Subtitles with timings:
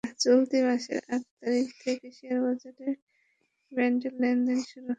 [0.19, 4.89] চলতি মাসের আট তারিখ থেকে শেয়ারবাজারে ট্রেজারি বন্ডের লেনদেন শুরু হয়।